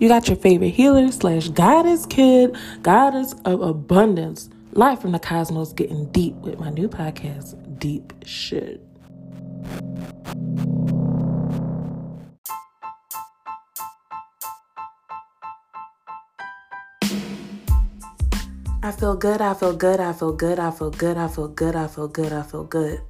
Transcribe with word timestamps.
You 0.00 0.08
got 0.08 0.28
your 0.28 0.38
favorite 0.38 0.70
healer 0.70 1.12
slash 1.12 1.48
goddess 1.48 2.06
kid, 2.06 2.56
goddess 2.80 3.34
of 3.44 3.60
abundance, 3.60 4.48
live 4.72 4.98
from 4.98 5.12
the 5.12 5.18
cosmos, 5.18 5.74
getting 5.74 6.06
deep 6.06 6.34
with 6.36 6.58
my 6.58 6.70
new 6.70 6.88
podcast, 6.88 7.54
Deep 7.78 8.14
Shit. 8.24 8.80
I 18.82 18.92
feel 18.92 19.16
good, 19.16 19.42
I 19.42 19.52
feel 19.52 19.76
good, 19.76 20.00
I 20.00 20.14
feel 20.14 20.32
good, 20.32 20.58
I 20.58 20.70
feel 20.70 20.90
good, 20.90 21.18
I 21.18 21.28
feel 21.28 21.48
good, 21.48 21.76
I 21.76 21.86
feel 21.86 22.08
good, 22.08 22.32
I 22.32 22.42
feel 22.42 22.64
good. 22.64 23.02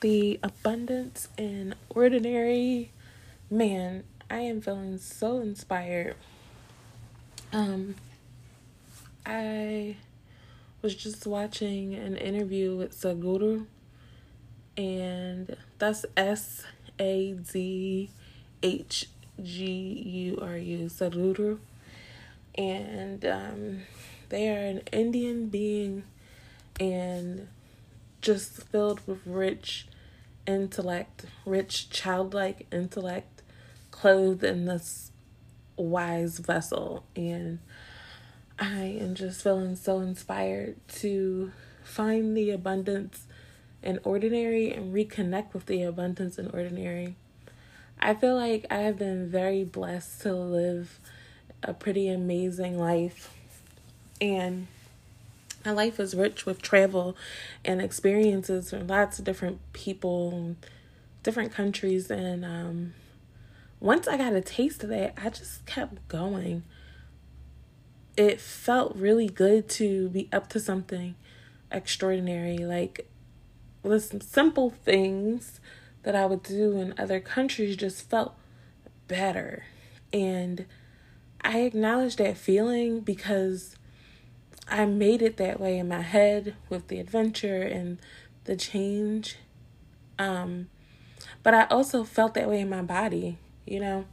The 0.00 0.38
abundance 0.42 1.28
in 1.36 1.74
ordinary 1.88 2.92
man, 3.50 4.04
I 4.30 4.38
am 4.40 4.60
feeling 4.60 4.98
so 4.98 5.40
inspired. 5.40 6.14
Um 7.52 7.96
I 9.26 9.96
was 10.82 10.94
just 10.94 11.26
watching 11.26 11.94
an 11.94 12.16
interview 12.16 12.76
with 12.76 12.98
Sadhguru 12.98 13.66
and 14.76 15.56
that's 15.78 16.06
S 16.16 16.62
A 17.00 17.32
D 17.32 18.10
H 18.62 19.08
G 19.42 19.64
U 19.64 20.38
R 20.40 20.56
U, 20.56 20.78
Sadhguru. 20.86 21.58
And 22.54 23.24
um, 23.24 23.82
they 24.28 24.48
are 24.48 24.64
an 24.66 24.82
Indian 24.92 25.46
being 25.48 26.04
and 26.80 27.48
just 28.20 28.62
filled 28.64 29.00
with 29.06 29.20
rich 29.26 29.86
intellect, 30.46 31.26
rich 31.44 31.90
childlike 31.90 32.66
intellect, 32.72 33.42
clothed 33.90 34.44
in 34.44 34.66
this 34.66 35.10
wise 35.76 36.38
vessel. 36.38 37.04
And 37.14 37.58
I 38.58 38.98
am 39.00 39.14
just 39.14 39.42
feeling 39.42 39.76
so 39.76 40.00
inspired 40.00 40.76
to 40.96 41.52
find 41.82 42.36
the 42.36 42.50
abundance 42.50 43.26
in 43.82 44.00
ordinary 44.02 44.72
and 44.72 44.92
reconnect 44.92 45.54
with 45.54 45.66
the 45.66 45.82
abundance 45.82 46.38
in 46.38 46.50
ordinary 46.50 47.14
I 48.00 48.14
feel 48.14 48.36
like 48.36 48.64
I 48.70 48.76
have 48.76 48.98
been 48.98 49.28
very 49.28 49.64
blessed 49.64 50.22
to 50.22 50.32
live 50.32 51.00
a 51.64 51.74
pretty 51.74 52.08
amazing 52.08 52.78
life. 52.78 53.34
And 54.20 54.68
my 55.68 55.74
life 55.74 56.00
is 56.00 56.14
rich 56.14 56.46
with 56.46 56.62
travel 56.62 57.14
and 57.62 57.82
experiences 57.82 58.70
from 58.70 58.86
lots 58.86 59.18
of 59.18 59.24
different 59.26 59.60
people, 59.74 60.56
different 61.22 61.52
countries. 61.52 62.10
And 62.10 62.42
um, 62.42 62.94
once 63.78 64.08
I 64.08 64.16
got 64.16 64.32
a 64.32 64.40
taste 64.40 64.82
of 64.82 64.88
that, 64.88 65.12
I 65.22 65.28
just 65.28 65.66
kept 65.66 66.08
going. 66.08 66.62
It 68.16 68.40
felt 68.40 68.96
really 68.96 69.28
good 69.28 69.68
to 69.70 70.08
be 70.08 70.30
up 70.32 70.48
to 70.50 70.60
something 70.60 71.16
extraordinary. 71.70 72.58
Like, 72.58 73.06
listen, 73.84 74.22
simple 74.22 74.70
things 74.70 75.60
that 76.02 76.16
I 76.16 76.24
would 76.24 76.42
do 76.42 76.78
in 76.78 76.94
other 76.96 77.20
countries 77.20 77.76
just 77.76 78.08
felt 78.08 78.34
better. 79.06 79.64
And 80.14 80.64
I 81.42 81.58
acknowledge 81.58 82.16
that 82.16 82.38
feeling 82.38 83.00
because 83.00 83.76
I 84.70 84.84
made 84.84 85.22
it 85.22 85.36
that 85.38 85.58
way 85.60 85.78
in 85.78 85.88
my 85.88 86.02
head 86.02 86.54
with 86.68 86.88
the 86.88 87.00
adventure 87.00 87.62
and 87.62 87.98
the 88.44 88.56
change. 88.56 89.36
Um, 90.18 90.68
but 91.42 91.54
I 91.54 91.64
also 91.66 92.04
felt 92.04 92.34
that 92.34 92.48
way 92.48 92.60
in 92.60 92.68
my 92.68 92.82
body, 92.82 93.38
you 93.66 93.80
know. 93.80 94.04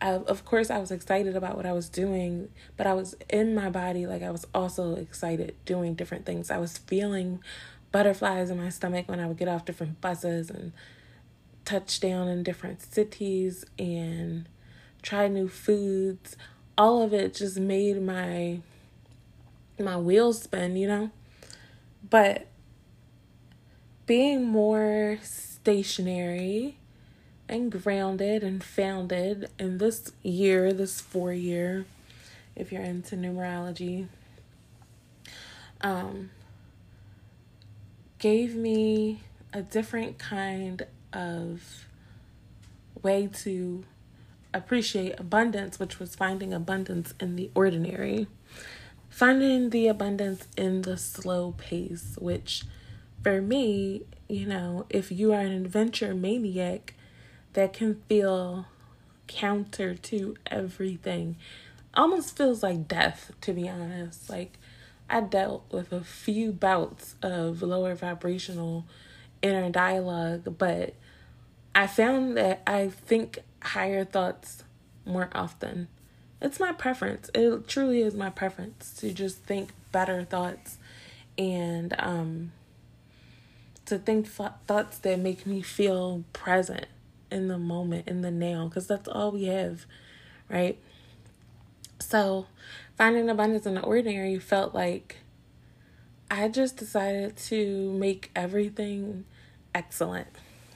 I, 0.00 0.12
of 0.12 0.44
course, 0.44 0.70
I 0.70 0.78
was 0.78 0.90
excited 0.90 1.36
about 1.36 1.56
what 1.56 1.66
I 1.66 1.72
was 1.72 1.88
doing, 1.88 2.48
but 2.76 2.86
I 2.86 2.94
was 2.94 3.14
in 3.30 3.54
my 3.54 3.70
body, 3.70 4.06
like 4.06 4.22
I 4.22 4.30
was 4.30 4.46
also 4.54 4.96
excited 4.96 5.54
doing 5.64 5.94
different 5.94 6.26
things. 6.26 6.50
I 6.50 6.58
was 6.58 6.78
feeling 6.78 7.40
butterflies 7.92 8.50
in 8.50 8.58
my 8.58 8.70
stomach 8.70 9.08
when 9.08 9.20
I 9.20 9.26
would 9.26 9.38
get 9.38 9.48
off 9.48 9.64
different 9.64 10.00
buses 10.00 10.50
and 10.50 10.72
touch 11.64 12.00
down 12.00 12.28
in 12.28 12.42
different 12.42 12.82
cities 12.82 13.64
and 13.78 14.46
try 15.00 15.28
new 15.28 15.48
foods. 15.48 16.36
All 16.76 17.02
of 17.02 17.14
it 17.14 17.34
just 17.34 17.58
made 17.58 18.02
my 18.02 18.60
my 19.78 19.96
wheels 19.96 20.42
spin, 20.42 20.76
you 20.76 20.86
know? 20.86 21.10
But 22.08 22.46
being 24.06 24.44
more 24.44 25.18
stationary 25.22 26.76
and 27.48 27.70
grounded 27.70 28.42
and 28.42 28.62
founded 28.62 29.50
in 29.58 29.78
this 29.78 30.12
year, 30.22 30.72
this 30.72 31.00
four 31.00 31.32
year, 31.32 31.86
if 32.56 32.72
you're 32.72 32.82
into 32.82 33.16
numerology, 33.16 34.08
um, 35.80 36.30
gave 38.18 38.54
me 38.54 39.22
a 39.52 39.62
different 39.62 40.18
kind 40.18 40.86
of 41.12 41.86
way 43.02 43.28
to 43.28 43.84
appreciate 44.52 45.18
abundance, 45.18 45.78
which 45.78 45.98
was 45.98 46.14
finding 46.14 46.54
abundance 46.54 47.12
in 47.20 47.36
the 47.36 47.50
ordinary, 47.54 48.26
finding 49.14 49.70
the 49.70 49.86
abundance 49.86 50.48
in 50.56 50.82
the 50.82 50.96
slow 50.96 51.54
pace, 51.56 52.16
which 52.18 52.64
for 53.22 53.40
me, 53.40 54.02
you 54.28 54.44
know, 54.44 54.84
if 54.90 55.12
you 55.12 55.32
are 55.32 55.38
an 55.38 55.52
adventure 55.52 56.12
maniac, 56.16 56.94
that 57.52 57.72
can 57.72 58.02
feel 58.08 58.66
counter 59.28 59.94
to 59.94 60.34
everything. 60.50 61.36
Almost 61.94 62.36
feels 62.36 62.64
like 62.64 62.88
death, 62.88 63.30
to 63.42 63.52
be 63.52 63.68
honest. 63.68 64.28
Like, 64.28 64.58
I 65.08 65.20
dealt 65.20 65.62
with 65.70 65.92
a 65.92 66.00
few 66.00 66.50
bouts 66.50 67.14
of 67.22 67.62
lower 67.62 67.94
vibrational 67.94 68.84
inner 69.42 69.70
dialogue, 69.70 70.58
but 70.58 70.94
I 71.72 71.86
found 71.86 72.36
that 72.36 72.62
I 72.66 72.88
think 72.88 73.38
higher 73.62 74.04
thoughts 74.04 74.64
more 75.06 75.30
often. 75.32 75.86
It's 76.40 76.60
my 76.60 76.72
preference. 76.72 77.30
It 77.34 77.66
truly 77.68 78.02
is 78.02 78.14
my 78.14 78.30
preference 78.30 78.92
to 78.98 79.12
just 79.12 79.38
think 79.44 79.70
better 79.92 80.24
thoughts 80.24 80.78
and 81.38 81.94
um 81.98 82.52
to 83.86 83.98
think 83.98 84.34
th- 84.34 84.50
thoughts 84.66 84.98
that 84.98 85.18
make 85.18 85.46
me 85.46 85.60
feel 85.60 86.24
present 86.32 86.86
in 87.30 87.48
the 87.48 87.58
moment, 87.58 88.08
in 88.08 88.22
the 88.22 88.30
now, 88.30 88.66
because 88.66 88.86
that's 88.86 89.08
all 89.08 89.32
we 89.32 89.44
have, 89.44 89.84
right? 90.48 90.78
So, 92.00 92.46
finding 92.96 93.28
abundance 93.28 93.66
in 93.66 93.74
the 93.74 93.82
ordinary 93.82 94.38
felt 94.38 94.74
like 94.74 95.18
I 96.30 96.48
just 96.48 96.76
decided 96.76 97.36
to 97.36 97.92
make 97.92 98.30
everything 98.34 99.24
excellent. 99.74 100.28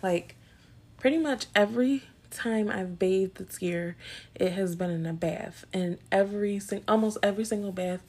Like, 0.03 0.37
pretty 0.99 1.19
much 1.19 1.47
every 1.55 2.03
time 2.31 2.69
I've 2.71 2.99
bathed 2.99 3.37
this 3.37 3.61
year, 3.61 3.97
it 4.35 4.53
has 4.53 4.77
been 4.77 4.91
in 4.91 5.07
a 5.07 5.13
bath, 5.13 5.65
and 5.73 5.99
every 6.13 6.59
sing- 6.59 6.85
almost 6.89 7.19
every 7.23 7.45
single 7.45 7.73
bath 7.73 8.03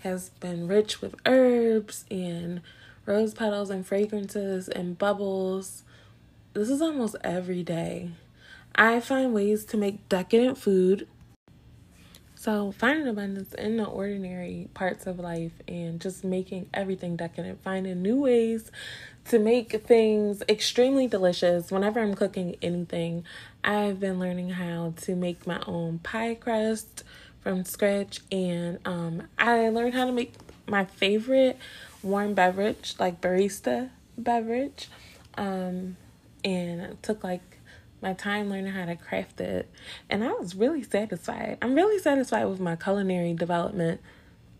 has 0.00 0.30
been 0.40 0.68
rich 0.68 1.00
with 1.00 1.14
herbs 1.26 2.04
and 2.10 2.60
rose 3.06 3.34
petals 3.34 3.70
and 3.70 3.86
fragrances 3.86 4.68
and 4.68 4.98
bubbles. 4.98 5.82
This 6.52 6.68
is 6.70 6.80
almost 6.80 7.16
every 7.22 7.62
day. 7.62 8.10
I 8.74 9.00
find 9.00 9.32
ways 9.32 9.64
to 9.66 9.76
make 9.76 10.08
decadent 10.08 10.58
food. 10.58 11.06
So, 12.34 12.72
finding 12.72 13.08
abundance 13.08 13.54
in 13.54 13.78
the 13.78 13.84
ordinary 13.84 14.68
parts 14.74 15.06
of 15.06 15.18
life 15.18 15.52
and 15.66 15.98
just 16.00 16.24
making 16.24 16.68
everything 16.74 17.16
decadent, 17.16 17.62
finding 17.62 18.02
new 18.02 18.20
ways 18.20 18.70
to 19.26 19.38
make 19.38 19.72
things 19.86 20.42
extremely 20.48 21.06
delicious 21.06 21.70
whenever 21.70 22.00
I'm 22.00 22.14
cooking 22.14 22.56
anything. 22.60 23.24
I've 23.62 23.98
been 23.98 24.18
learning 24.18 24.50
how 24.50 24.94
to 25.02 25.16
make 25.16 25.46
my 25.46 25.62
own 25.66 25.98
pie 26.00 26.34
crust 26.34 27.04
from 27.40 27.64
scratch, 27.64 28.20
and 28.30 28.78
um, 28.84 29.22
I 29.38 29.68
learned 29.68 29.94
how 29.94 30.06
to 30.06 30.12
make 30.12 30.34
my 30.66 30.84
favorite 30.84 31.58
warm 32.02 32.34
beverage, 32.34 32.94
like 32.98 33.20
barista 33.20 33.90
beverage, 34.16 34.88
um, 35.36 35.96
and 36.44 37.02
took 37.02 37.24
like 37.24 37.58
my 38.02 38.12
time 38.12 38.50
learning 38.50 38.72
how 38.72 38.84
to 38.84 38.96
craft 38.96 39.40
it, 39.40 39.70
and 40.10 40.22
I 40.22 40.32
was 40.32 40.54
really 40.54 40.82
satisfied. 40.82 41.58
I'm 41.62 41.74
really 41.74 41.98
satisfied 41.98 42.44
with 42.44 42.60
my 42.60 42.76
culinary 42.76 43.32
development. 43.32 44.00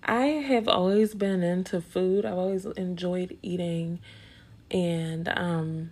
I 0.03 0.27
have 0.27 0.69
always 0.69 1.15
been 1.15 1.43
into 1.43 1.81
food. 1.81 2.27
I've 2.27 2.39
always 2.39 2.67
enjoyed 2.67 3.39
eating 3.43 4.01
and 4.75 5.29
um 5.29 5.91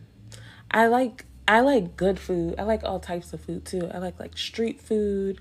I 0.70 0.88
like 0.88 1.25
I 1.49 1.61
like 1.61 1.96
good 1.96 2.19
food. 2.19 2.56
I 2.58 2.64
like 2.64 2.84
all 2.84 3.00
types 3.00 3.32
of 3.32 3.40
food 3.40 3.64
too. 3.64 3.90
I 3.94 3.99
like 3.99 4.20
like 4.20 4.37
street 4.37 4.81
food. 4.81 5.40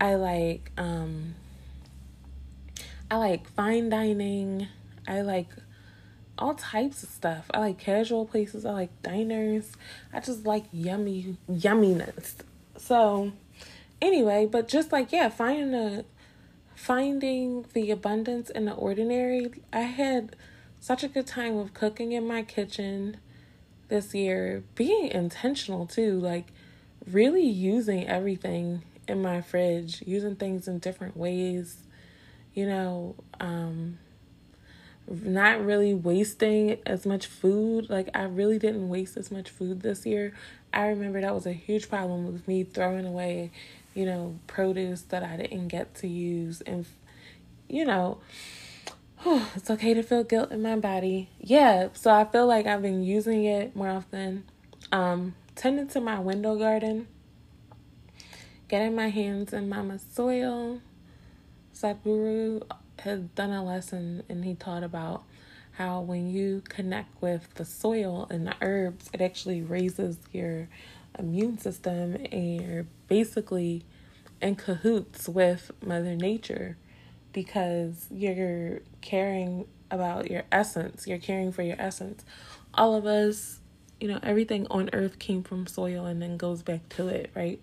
I 0.00 0.14
like 0.14 0.70
um 0.78 1.34
I 3.10 3.16
like 3.16 3.48
fine 3.50 3.88
dining. 3.90 4.68
I 5.06 5.20
like 5.20 5.48
all 6.38 6.54
types 6.54 7.02
of 7.02 7.08
stuff. 7.08 7.46
I 7.52 7.58
like 7.58 7.78
casual 7.78 8.26
places. 8.26 8.64
I 8.64 8.72
like 8.72 9.02
diners. 9.02 9.72
I 10.12 10.20
just 10.20 10.46
like 10.46 10.64
yummy 10.72 11.36
yumminess. 11.50 12.34
So 12.76 13.32
anyway, 14.00 14.46
but 14.46 14.68
just 14.68 14.92
like 14.92 15.10
yeah, 15.10 15.28
finding 15.28 15.74
a 15.74 16.04
finding 16.74 17.64
the 17.72 17.90
abundance 17.90 18.50
in 18.50 18.66
the 18.66 18.74
ordinary. 18.74 19.50
I 19.72 19.80
had 19.80 20.36
such 20.86 21.02
a 21.02 21.08
good 21.08 21.26
time 21.26 21.56
with 21.56 21.74
cooking 21.74 22.12
in 22.12 22.24
my 22.24 22.44
kitchen 22.44 23.16
this 23.88 24.14
year, 24.14 24.62
being 24.76 25.08
intentional 25.08 25.84
too, 25.84 26.12
like 26.20 26.46
really 27.10 27.42
using 27.44 28.06
everything 28.06 28.82
in 29.08 29.20
my 29.20 29.40
fridge, 29.40 30.00
using 30.06 30.36
things 30.36 30.68
in 30.68 30.78
different 30.78 31.16
ways, 31.16 31.78
you 32.54 32.64
know, 32.66 33.16
um 33.40 33.98
not 35.08 35.64
really 35.64 35.92
wasting 35.92 36.78
as 36.86 37.04
much 37.04 37.26
food. 37.26 37.90
Like 37.90 38.08
I 38.14 38.22
really 38.22 38.60
didn't 38.60 38.88
waste 38.88 39.16
as 39.16 39.32
much 39.32 39.50
food 39.50 39.80
this 39.82 40.06
year. 40.06 40.34
I 40.72 40.86
remember 40.86 41.20
that 41.20 41.34
was 41.34 41.46
a 41.46 41.52
huge 41.52 41.88
problem 41.88 42.32
with 42.32 42.46
me 42.46 42.62
throwing 42.62 43.06
away, 43.06 43.50
you 43.96 44.06
know, 44.06 44.38
produce 44.46 45.02
that 45.02 45.24
I 45.24 45.36
didn't 45.36 45.66
get 45.66 45.96
to 45.96 46.06
use 46.06 46.60
and 46.60 46.86
you 47.68 47.84
know, 47.84 48.18
it's 49.54 49.70
okay 49.70 49.94
to 49.94 50.02
feel 50.02 50.24
guilt 50.24 50.52
in 50.52 50.62
my 50.62 50.76
body. 50.76 51.30
Yeah, 51.38 51.88
so 51.94 52.10
I 52.10 52.24
feel 52.24 52.46
like 52.46 52.66
I've 52.66 52.82
been 52.82 53.02
using 53.02 53.44
it 53.44 53.74
more 53.74 53.88
often. 53.88 54.44
Um, 54.92 55.34
tending 55.54 55.88
to 55.88 56.00
my 56.00 56.20
window 56.20 56.56
garden, 56.56 57.08
getting 58.68 58.94
my 58.94 59.08
hands 59.08 59.52
in 59.52 59.68
mama's 59.68 60.04
soil. 60.12 60.80
Sadhguru 61.74 62.62
had 62.98 63.34
done 63.34 63.50
a 63.50 63.64
lesson 63.64 64.22
and 64.28 64.44
he 64.44 64.54
taught 64.54 64.82
about 64.82 65.24
how 65.72 66.00
when 66.00 66.30
you 66.30 66.62
connect 66.68 67.20
with 67.20 67.52
the 67.54 67.64
soil 67.64 68.26
and 68.30 68.46
the 68.46 68.54
herbs, 68.60 69.10
it 69.12 69.20
actually 69.20 69.62
raises 69.62 70.18
your 70.32 70.68
immune 71.18 71.58
system 71.58 72.14
and 72.30 72.60
you're 72.60 72.86
basically 73.08 73.84
in 74.40 74.54
cahoots 74.54 75.28
with 75.28 75.70
Mother 75.82 76.14
Nature 76.14 76.76
because 77.36 78.06
you're 78.10 78.80
caring 79.02 79.66
about 79.90 80.30
your 80.30 80.44
essence, 80.50 81.06
you're 81.06 81.18
caring 81.18 81.52
for 81.52 81.60
your 81.60 81.76
essence. 81.78 82.24
All 82.72 82.94
of 82.94 83.04
us, 83.04 83.60
you 84.00 84.08
know, 84.08 84.18
everything 84.22 84.66
on 84.70 84.88
earth 84.94 85.18
came 85.18 85.42
from 85.42 85.66
soil 85.66 86.06
and 86.06 86.22
then 86.22 86.38
goes 86.38 86.62
back 86.62 86.88
to 86.96 87.08
it, 87.08 87.30
right? 87.34 87.60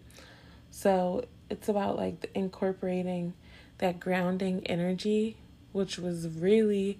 So 0.70 1.26
it's 1.50 1.70
about 1.70 1.98
like 1.98 2.30
incorporating 2.36 3.34
that 3.80 4.00
grounding 4.00 4.62
energy, 4.68 5.38
which 5.72 5.98
was 5.98 6.28
really, 6.28 7.00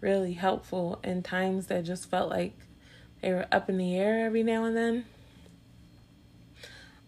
really 0.00 0.32
helpful 0.32 1.00
in 1.04 1.22
times 1.22 1.66
that 1.66 1.84
just 1.84 2.08
felt 2.08 2.30
like 2.30 2.54
they 3.20 3.32
were 3.32 3.46
up 3.52 3.68
in 3.68 3.76
the 3.76 3.98
air 3.98 4.24
every 4.24 4.42
now 4.42 4.64
and 4.64 4.74
then. 4.74 5.04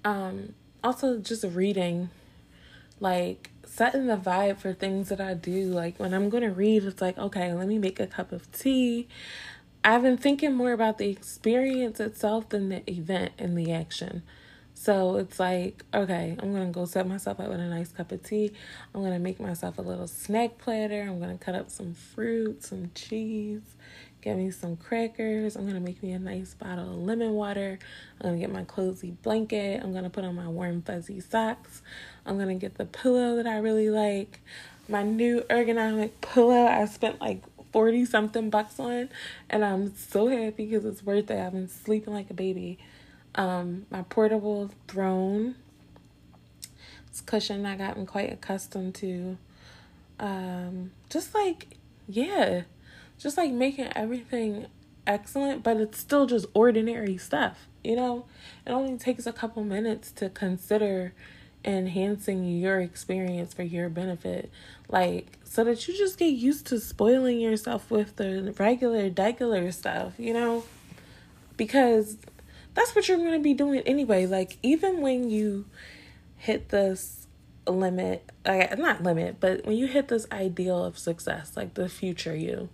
Um, 0.05 0.55
also, 0.85 1.19
just 1.21 1.43
reading, 1.43 2.11
like 3.01 3.51
setting 3.77 4.07
the 4.07 4.17
vibe 4.17 4.59
for 4.59 4.73
things 4.73 5.11
that 5.11 5.21
I 5.21 5.35
do. 5.35 5.65
Like 5.67 6.01
when 6.01 6.15
I'm 6.15 6.31
going 6.31 6.43
to 6.43 6.51
read, 6.51 6.85
it's 6.85 7.03
like, 7.03 7.19
okay, 7.19 7.53
let 7.53 7.69
me 7.69 7.79
make 7.79 8.01
a 8.01 8.07
cup 8.07 8.33
of 8.33 8.51
tea. 8.51 9.07
I've 9.85 10.03
been 10.03 10.17
thinking 10.17 10.55
more 10.55 10.73
about 10.73 10.99
the 10.99 11.09
experience 11.11 12.01
itself 12.01 12.49
than 12.49 12.71
the 12.71 12.91
event 12.91 13.33
and 13.39 13.57
the 13.57 13.73
action. 13.73 14.23
So 14.75 15.17
it's 15.17 15.41
like, 15.41 15.85
okay, 15.95 16.37
I'm 16.39 16.53
gonna 16.53 16.67
go 16.67 16.85
set 16.85 17.09
myself 17.09 17.41
up 17.41 17.49
with 17.49 17.61
a 17.61 17.67
nice 17.67 17.93
cup 17.93 18.13
of 18.13 18.23
tea. 18.23 18.53
I'm 18.95 19.03
gonna 19.03 19.19
make 19.19 19.41
myself 19.41 19.79
a 19.79 19.83
little 19.83 20.07
snack 20.07 20.59
platter. 20.59 21.03
I'm 21.03 21.19
gonna 21.19 21.39
cut 21.39 21.55
up 21.55 21.71
some 21.71 21.95
fruit, 21.95 22.63
some 22.63 22.91
cheese, 22.95 23.63
get 24.27 24.37
me 24.37 24.51
some 24.51 24.77
crackers. 24.77 25.55
I'm 25.55 25.69
gonna 25.69 25.79
make 25.79 26.03
me 26.03 26.11
a 26.11 26.19
nice 26.19 26.53
bottle 26.53 26.95
of 26.95 26.99
lemon 26.99 27.33
water. 27.35 27.79
I'm 28.21 28.31
gonna 28.31 28.41
get 28.41 28.51
my 28.51 28.65
cozy 28.65 29.13
blanket. 29.23 29.81
I'm 29.81 29.95
gonna 29.95 30.11
put 30.11 30.25
on 30.25 30.35
my 30.35 30.49
warm 30.49 30.83
fuzzy 30.83 31.21
socks. 31.21 31.81
I'm 32.27 32.37
gonna 32.37 32.57
get 32.57 32.77
the 32.77 32.87
pillow 32.87 33.37
that 33.37 33.47
I 33.47 33.59
really 33.59 33.89
like. 33.89 34.41
My 34.89 35.05
new 35.05 35.43
ergonomic 35.43 36.11
pillow. 36.21 36.67
I 36.67 36.87
spent 36.87 37.21
like 37.21 37.45
40 37.71 38.05
something 38.05 38.51
bucks 38.51 38.81
on 38.81 39.11
and 39.49 39.65
I'm 39.65 39.95
so 39.95 40.27
happy 40.27 40.67
because 40.67 40.85
it's 40.85 41.05
worth 41.05 41.31
it. 41.31 41.39
I've 41.39 41.53
been 41.53 41.69
sleeping 41.69 42.13
like 42.13 42.29
a 42.29 42.35
baby 42.35 42.79
um, 43.37 43.87
my 43.91 44.03
portable 44.03 44.71
throne. 44.89 45.55
It's 47.07 47.21
cushion 47.21 47.65
I 47.65 47.77
gotten 47.77 48.07
quite 48.07 48.33
accustomed 48.33 48.97
to. 48.97 49.39
Um, 50.19 50.91
just 51.11 51.33
like, 51.33 51.77
yeah, 52.09 52.63
just 53.19 53.37
like 53.37 53.53
making 53.53 53.89
everything 53.95 54.67
excellent, 55.07 55.63
but 55.63 55.77
it's 55.79 55.99
still 55.99 56.27
just 56.27 56.47
ordinary 56.55 57.17
stuff, 57.17 57.69
you 57.85 57.97
know? 57.97 58.27
It 58.67 58.71
only 58.73 58.99
takes 58.99 59.27
a 59.27 59.33
couple 59.33 59.65
minutes 59.65 60.11
to 60.13 60.29
consider 60.29 61.15
enhancing 61.65 62.45
your 62.59 62.81
experience 62.81 63.55
for 63.55 63.63
your 63.63 63.89
benefit. 63.89 64.51
Like, 64.89 65.39
so 65.45 65.65
that 65.65 65.89
you 65.89 65.97
just 65.97 66.19
get 66.19 66.27
used 66.27 66.67
to 66.67 66.79
spoiling 66.79 67.41
yourself 67.41 67.91
with 67.91 68.17
the 68.17 68.55
regular, 68.59 69.11
regular 69.11 69.73
stuff, 69.73 70.15
you 70.19 70.33
know? 70.33 70.65
Because 71.57 72.19
that's 72.75 72.95
what 72.95 73.09
you're 73.09 73.19
going 73.19 73.33
to 73.33 73.39
be 73.41 73.55
doing 73.55 73.81
anyway. 73.81 74.27
Like, 74.27 74.59
even 74.63 75.01
when 75.01 75.31
you 75.31 75.65
hit 76.37 76.69
this 76.69 77.27
limit, 77.67 78.31
like, 78.45 78.79
not 78.79 79.03
limit, 79.03 79.41
but 79.41 79.65
when 79.65 79.77
you 79.77 79.87
hit 79.87 80.09
this 80.09 80.27
ideal 80.31 80.85
of 80.85 80.99
success, 80.99 81.57
like 81.57 81.75
the 81.75 81.89
future 81.89 82.37
you, 82.37 82.69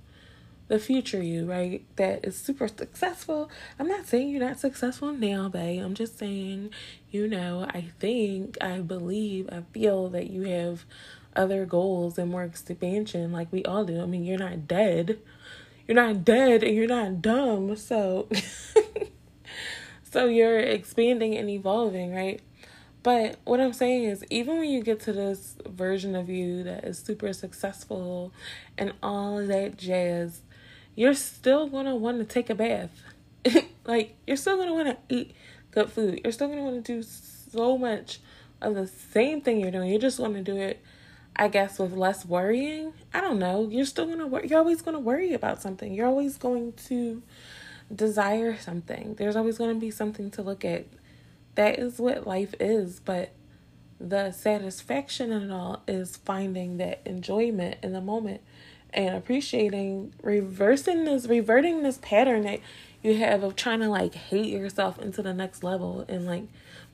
the 0.73 0.79
future 0.79 1.23
you, 1.23 1.45
right, 1.45 1.85
that 1.97 2.25
is 2.25 2.35
super 2.35 2.67
successful. 2.67 3.51
I'm 3.79 3.89
not 3.89 4.07
saying 4.07 4.31
you're 4.31 4.41
not 4.41 4.59
successful 4.59 5.13
now, 5.13 5.51
babe. 5.51 5.83
I'm 5.83 5.95
just 5.95 6.19
saying, 6.19 6.71
you 7.11 7.29
know, 7.29 7.67
I 7.69 7.91
think, 8.01 8.57
I 8.59 8.79
believe, 8.79 9.51
I 9.53 9.65
feel 9.75 10.09
that 10.09 10.31
you 10.31 10.45
have 10.45 10.87
other 11.37 11.67
goals 11.67 12.17
and 12.17 12.31
more 12.31 12.43
expansion 12.43 13.33
like 13.33 13.53
we 13.53 13.63
all 13.65 13.85
do. 13.85 14.01
I 14.01 14.07
mean, 14.07 14.25
you're 14.25 14.39
not 14.39 14.67
dead. 14.67 15.19
You're 15.87 15.95
not 15.95 16.25
dead 16.25 16.63
and 16.63 16.75
you're 16.75 16.87
not 16.87 17.21
dumb. 17.21 17.77
So 17.77 18.29
So 20.13 20.27
you're 20.27 20.59
expanding 20.59 21.37
and 21.37 21.51
evolving, 21.51 22.15
right? 22.15 22.41
But 23.03 23.37
what 23.45 23.61
I'm 23.61 23.73
saying 23.73 24.05
is, 24.05 24.25
even 24.31 24.59
when 24.59 24.71
you 24.71 24.83
get 24.83 25.01
to 25.01 25.13
this 25.13 25.57
version 25.67 26.15
of 26.15 26.29
you 26.29 26.63
that 26.65 26.85
is 26.85 26.99
super 26.99 27.33
successful 27.33 28.33
and 28.79 28.93
all 29.03 29.47
that 29.47 29.77
jazz, 29.77 30.43
you're 30.95 31.15
still 31.15 31.67
going 31.69 31.87
to 31.87 31.95
want 31.95 32.19
to 32.19 32.25
take 32.25 32.51
a 32.51 32.55
bath. 32.55 32.91
like, 33.85 34.17
you're 34.27 34.37
still 34.37 34.57
going 34.57 34.69
to 34.69 34.75
want 34.75 34.89
to 34.89 35.15
eat 35.15 35.35
good 35.71 35.91
food. 35.91 36.21
You're 36.23 36.33
still 36.33 36.49
going 36.49 36.59
to 36.59 36.65
want 36.65 36.85
to 36.85 36.97
do 36.97 37.03
so 37.03 37.79
much 37.79 38.21
of 38.61 38.75
the 38.75 38.87
same 38.87 39.41
thing 39.41 39.61
you're 39.61 39.71
doing. 39.71 39.91
You're 39.91 40.01
just 40.01 40.19
going 40.19 40.35
to 40.35 40.43
do 40.43 40.57
it, 40.57 40.83
I 41.35 41.49
guess, 41.49 41.79
with 41.79 41.93
less 41.93 42.25
worrying. 42.25 42.93
I 43.13 43.21
don't 43.21 43.39
know. 43.39 43.69
You're 43.71 43.87
still 43.87 44.07
going 44.07 44.19
to 44.19 44.27
worry. 44.27 44.49
You're 44.49 44.59
always 44.59 44.83
going 44.83 44.95
to 44.95 45.01
worry 45.01 45.33
about 45.33 45.63
something. 45.63 45.93
You're 45.93 46.07
always 46.07 46.37
going 46.37 46.73
to 46.89 47.23
desire 47.95 48.59
something. 48.59 49.15
There's 49.15 49.37
always 49.37 49.59
going 49.59 49.75
to 49.75 49.81
be 49.81 49.91
something 49.91 50.31
to 50.33 50.43
look 50.43 50.65
at. 50.65 50.87
That 51.55 51.79
is 51.79 51.99
what 51.99 52.27
life 52.27 52.55
is, 52.61 53.01
but 53.01 53.33
the 54.01 54.33
satisfaction 54.33 55.31
in 55.31 55.43
it 55.43 55.51
all 55.51 55.83
is 55.87 56.17
finding 56.17 56.79
that 56.79 57.01
enjoyment 57.05 57.77
in 57.83 57.93
the 57.93 58.01
moment 58.01 58.41
and 58.93 59.15
appreciating 59.15 60.15
reversing 60.23 61.05
this 61.05 61.27
reverting 61.27 61.83
this 61.83 61.99
pattern 62.03 62.43
that 62.43 62.61
you 63.03 63.17
have 63.17 63.43
of 63.43 63.57
trying 63.57 63.81
to 63.81 63.89
like 63.89 64.15
hate 64.15 64.47
yourself 64.47 64.99
into 64.99 65.23
the 65.23 65.35
next 65.35 65.65
level 65.65 66.05
and 66.09 66.27
like 66.27 66.45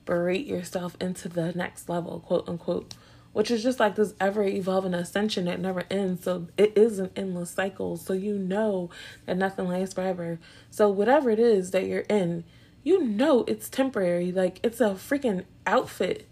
berate 0.05 0.47
yourself 0.47 0.97
into 1.00 1.28
the 1.28 1.52
next 1.52 1.88
level, 1.88 2.21
quote 2.21 2.49
unquote 2.49 2.95
which 3.33 3.50
is 3.50 3.62
just 3.62 3.78
like 3.78 3.95
this 3.95 4.14
ever 4.21 4.43
evolving 4.43 4.95
ascension 4.95 5.45
that 5.45 5.61
never 5.61 5.85
ends. 5.90 6.25
So 6.25 6.49
it 6.57 6.76
is 6.76 6.99
an 6.99 7.11
endless 7.14 7.50
cycle. 7.50 7.97
So 7.97 8.12
you 8.12 8.37
know 8.38 8.90
that 9.26 9.37
nothing 9.37 9.69
lasts 9.69 9.95
forever. 9.95 10.40
So 10.71 10.88
whatever 10.88 11.31
it 11.31 11.38
is 11.38 11.71
that 11.71 11.87
you're 11.87 12.00
in, 12.00 12.43
you 12.83 13.05
know 13.05 13.45
it's 13.47 13.69
temporary. 13.69 14.33
Like 14.33 14.59
it's 14.62 14.81
a 14.81 14.90
freaking 14.90 15.45
outfit. 15.67 16.26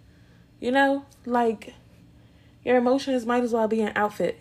You 0.58 0.72
know? 0.72 1.04
Like 1.24 1.74
your 2.64 2.76
emotions 2.76 3.26
might 3.26 3.44
as 3.44 3.52
well 3.52 3.68
be 3.68 3.82
an 3.82 3.92
outfit. 3.94 4.40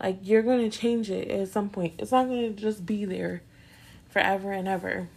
Like 0.00 0.18
you're 0.22 0.42
going 0.42 0.68
to 0.68 0.76
change 0.76 1.10
it 1.10 1.28
at 1.30 1.48
some 1.48 1.70
point. 1.70 1.94
It's 1.98 2.12
not 2.12 2.28
going 2.28 2.54
to 2.54 2.60
just 2.60 2.86
be 2.86 3.04
there 3.04 3.42
forever 4.10 4.52
and 4.52 4.68
ever. 4.68 5.08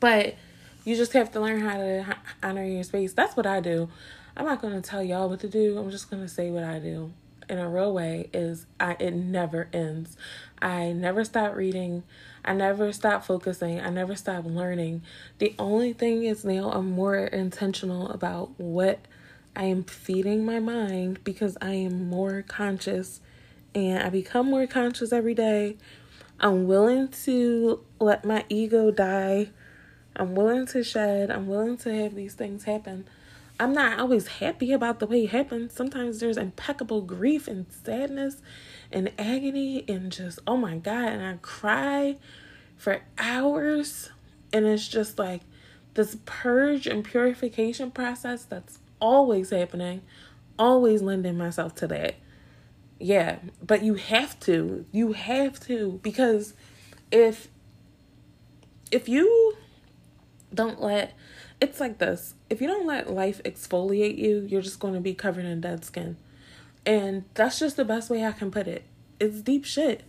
But 0.00 0.36
you 0.84 0.96
just 0.96 1.12
have 1.12 1.30
to 1.32 1.40
learn 1.40 1.60
how 1.60 1.76
to 1.76 2.16
honor 2.42 2.64
your 2.64 2.82
space. 2.82 3.12
That's 3.12 3.36
what 3.36 3.46
I 3.46 3.60
do. 3.60 3.88
I'm 4.36 4.46
not 4.46 4.62
gonna 4.62 4.80
tell 4.80 5.02
y'all 5.02 5.28
what 5.28 5.40
to 5.40 5.48
do. 5.48 5.78
I'm 5.78 5.90
just 5.90 6.10
gonna 6.10 6.28
say 6.28 6.50
what 6.50 6.64
I 6.64 6.78
do 6.78 7.12
in 7.48 7.58
a 7.58 7.68
real 7.68 7.92
way 7.92 8.28
is 8.32 8.66
I 8.80 8.96
it 8.98 9.12
never 9.12 9.68
ends. 9.72 10.16
I 10.60 10.92
never 10.92 11.24
stop 11.24 11.54
reading. 11.54 12.02
I 12.44 12.54
never 12.54 12.92
stop 12.92 13.24
focusing. 13.24 13.80
I 13.80 13.90
never 13.90 14.16
stop 14.16 14.44
learning. 14.44 15.02
The 15.38 15.54
only 15.58 15.92
thing 15.92 16.24
is 16.24 16.44
now 16.44 16.72
I'm 16.72 16.90
more 16.90 17.18
intentional 17.18 18.10
about 18.10 18.58
what 18.58 19.00
I 19.54 19.64
am 19.64 19.84
feeding 19.84 20.46
my 20.46 20.60
mind 20.60 21.22
because 21.24 21.58
I 21.60 21.74
am 21.74 22.08
more 22.08 22.42
conscious 22.42 23.20
and 23.74 24.02
I 24.02 24.08
become 24.10 24.50
more 24.50 24.66
conscious 24.66 25.12
every 25.12 25.34
day. 25.34 25.76
I'm 26.40 26.66
willing 26.66 27.08
to 27.24 27.84
let 28.00 28.24
my 28.24 28.44
ego 28.48 28.90
die. 28.90 29.50
I'm 30.16 30.34
willing 30.34 30.66
to 30.68 30.82
shed. 30.82 31.30
I'm 31.30 31.46
willing 31.46 31.76
to 31.78 31.94
have 31.94 32.14
these 32.14 32.34
things 32.34 32.64
happen. 32.64 33.06
I'm 33.60 33.72
not 33.72 34.00
always 34.00 34.26
happy 34.26 34.72
about 34.72 34.98
the 34.98 35.06
way 35.06 35.24
it 35.24 35.30
happens. 35.30 35.72
Sometimes 35.72 36.18
there's 36.18 36.36
impeccable 36.36 37.02
grief 37.02 37.46
and 37.46 37.66
sadness 37.70 38.42
and 38.90 39.12
agony 39.18 39.84
and 39.86 40.10
just, 40.10 40.40
oh 40.46 40.56
my 40.56 40.76
God. 40.78 41.08
And 41.12 41.24
I 41.24 41.38
cry 41.40 42.16
for 42.76 43.02
hours. 43.18 44.10
And 44.52 44.66
it's 44.66 44.88
just 44.88 45.18
like 45.18 45.42
this 45.94 46.16
purge 46.24 46.86
and 46.86 47.04
purification 47.04 47.90
process 47.90 48.44
that's 48.44 48.80
always 49.00 49.50
happening, 49.50 50.02
always 50.58 51.02
lending 51.02 51.38
myself 51.38 51.74
to 51.76 51.86
that. 51.86 52.16
Yeah, 53.02 53.38
but 53.60 53.82
you 53.82 53.94
have 53.94 54.38
to. 54.40 54.86
You 54.92 55.12
have 55.12 55.58
to 55.66 55.98
because 56.04 56.54
if 57.10 57.48
if 58.92 59.08
you 59.08 59.56
don't 60.54 60.80
let 60.80 61.14
it's 61.60 61.80
like 61.80 61.98
this. 61.98 62.34
If 62.48 62.60
you 62.60 62.68
don't 62.68 62.86
let 62.86 63.10
life 63.10 63.42
exfoliate 63.44 64.18
you, 64.18 64.46
you're 64.48 64.62
just 64.62 64.78
going 64.78 64.94
to 64.94 65.00
be 65.00 65.14
covered 65.14 65.44
in 65.44 65.60
dead 65.60 65.84
skin. 65.84 66.16
And 66.86 67.24
that's 67.34 67.58
just 67.58 67.76
the 67.76 67.84
best 67.84 68.08
way 68.08 68.24
I 68.24 68.32
can 68.32 68.50
put 68.50 68.68
it. 68.68 68.84
It's 69.18 69.42
deep 69.42 69.64
shit. 69.64 70.02